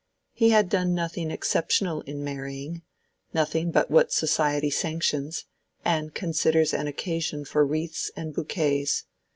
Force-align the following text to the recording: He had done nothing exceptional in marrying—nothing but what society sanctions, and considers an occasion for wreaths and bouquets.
He 0.33 0.49
had 0.49 0.67
done 0.67 0.95
nothing 0.95 1.29
exceptional 1.29 2.01
in 2.07 2.23
marrying—nothing 2.23 3.69
but 3.69 3.91
what 3.91 4.11
society 4.11 4.71
sanctions, 4.71 5.45
and 5.85 6.15
considers 6.15 6.73
an 6.73 6.87
occasion 6.87 7.45
for 7.45 7.63
wreaths 7.63 8.09
and 8.15 8.33
bouquets. 8.33 9.03